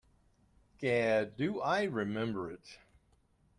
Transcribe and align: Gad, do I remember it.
Gad, 0.79 1.37
do 1.37 1.61
I 1.61 1.83
remember 1.83 2.49
it. 2.49 2.79